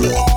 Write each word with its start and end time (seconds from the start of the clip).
Yeah. 0.00 0.29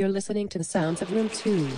You're 0.00 0.08
listening 0.08 0.48
to 0.48 0.56
the 0.56 0.64
sounds 0.64 1.02
of 1.02 1.12
Room 1.12 1.28
2. 1.28 1.68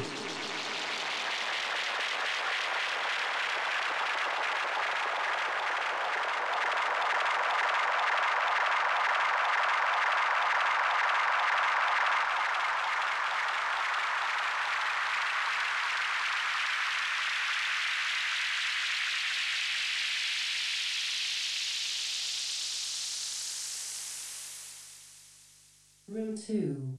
Room 26.08 26.36
2. 26.36 26.91